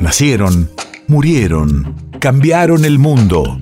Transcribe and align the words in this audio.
Nacieron, 0.00 0.68
murieron, 1.08 1.94
cambiaron 2.20 2.86
el 2.86 2.98
mundo. 2.98 3.58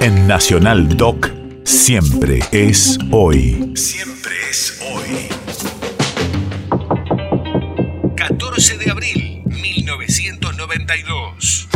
En 0.00 0.28
Nacional 0.28 0.98
Doc, 0.98 1.30
siempre 1.64 2.40
es 2.52 2.98
hoy. 3.10 3.72
Siempre 3.74 4.34
es 4.50 4.78
hoy. 4.92 5.28
14 8.16 8.76
de 8.76 8.90
abril, 8.90 9.42
1992. 9.46 11.68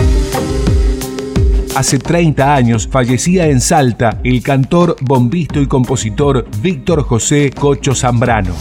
Hace 1.75 1.99
30 1.99 2.55
años 2.55 2.87
fallecía 2.87 3.47
en 3.47 3.63
Salta 3.63 4.21
el 4.25 4.43
cantor, 4.43 4.97
bombisto 5.01 5.63
y 5.63 5.67
compositor 5.67 6.47
Víctor 6.61 7.03
José 7.03 7.51
Cocho 7.51 7.95
Zambrano. 7.95 8.55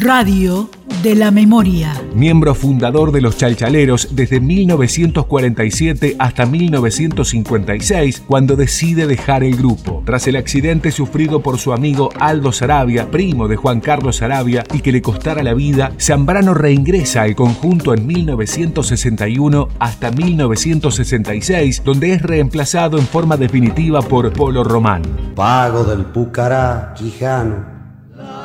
Radio 0.00 0.70
de 1.02 1.16
la 1.16 1.32
memoria. 1.32 1.92
Miembro 2.14 2.54
fundador 2.54 3.10
de 3.10 3.20
los 3.20 3.36
Chalchaleros 3.36 4.14
desde 4.14 4.38
1947 4.38 6.14
hasta 6.20 6.46
1956, 6.46 8.22
cuando 8.24 8.54
decide 8.54 9.08
dejar 9.08 9.42
el 9.42 9.56
grupo. 9.56 10.04
Tras 10.06 10.28
el 10.28 10.36
accidente 10.36 10.92
sufrido 10.92 11.42
por 11.42 11.58
su 11.58 11.72
amigo 11.72 12.10
Aldo 12.20 12.52
Sarabia, 12.52 13.10
primo 13.10 13.48
de 13.48 13.56
Juan 13.56 13.80
Carlos 13.80 14.18
Sarabia, 14.18 14.62
y 14.72 14.82
que 14.82 14.92
le 14.92 15.02
costara 15.02 15.42
la 15.42 15.54
vida, 15.54 15.90
Zambrano 16.00 16.54
reingresa 16.54 17.22
al 17.22 17.34
conjunto 17.34 17.92
en 17.92 18.06
1961 18.06 19.68
hasta 19.80 20.12
1966, 20.12 21.82
donde 21.84 22.12
es 22.12 22.22
reemplazado 22.22 22.98
en 22.98 23.06
forma 23.06 23.36
definitiva 23.36 24.00
por 24.00 24.32
Polo 24.32 24.62
Román. 24.62 25.02
Pago 25.34 25.82
del 25.82 26.04
Pucará, 26.04 26.94
Quijano 26.96 27.77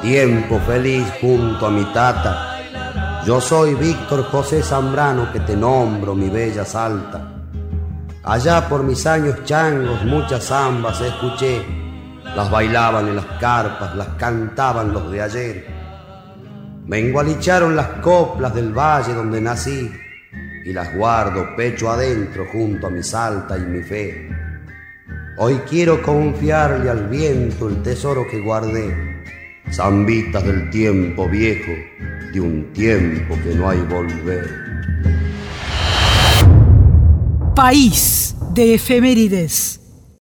tiempo 0.03 0.59
feliz 0.59 1.07
junto 1.21 1.65
a 1.65 1.71
mi 1.71 1.85
tata. 1.93 3.23
Yo 3.25 3.39
soy 3.39 3.73
Víctor 3.73 4.25
José 4.25 4.61
Zambrano 4.61 5.31
que 5.31 5.39
te 5.39 5.55
nombro, 5.55 6.13
mi 6.13 6.29
bella 6.29 6.65
Salta. 6.65 7.45
Allá 8.21 8.67
por 8.67 8.83
mis 8.83 9.07
años 9.07 9.45
changos 9.45 10.03
muchas 10.03 10.43
zambas 10.43 10.99
escuché, 10.99 11.63
las 12.35 12.51
bailaban 12.51 13.07
en 13.07 13.15
las 13.15 13.25
carpas, 13.39 13.95
las 13.95 14.09
cantaban 14.19 14.91
los 14.91 15.09
de 15.09 15.21
ayer. 15.21 15.67
Me 16.85 16.99
engualicharon 16.99 17.73
las 17.73 17.87
coplas 18.01 18.53
del 18.53 18.77
valle 18.77 19.13
donde 19.13 19.39
nací 19.39 19.89
y 20.65 20.73
las 20.73 20.93
guardo 20.97 21.55
pecho 21.55 21.89
adentro 21.89 22.45
junto 22.51 22.87
a 22.87 22.89
mi 22.89 23.03
salta 23.03 23.57
y 23.57 23.61
mi 23.61 23.81
fe. 23.81 24.29
Hoy 25.37 25.61
quiero 25.69 26.01
confiarle 26.01 26.89
al 26.89 27.07
viento 27.07 27.69
el 27.69 27.81
tesoro 27.81 28.27
que 28.29 28.41
guardé 28.41 29.13
zambitas 29.73 30.43
del 30.43 30.69
tiempo 30.69 31.27
viejo, 31.27 31.71
de 32.31 32.39
un 32.39 32.71
tiempo 32.73 33.35
que 33.43 33.55
no 33.55 33.69
hay 33.69 33.79
volver. 33.79 34.47
País 37.55 38.35
de 38.53 38.75
efemérides. 38.75 39.72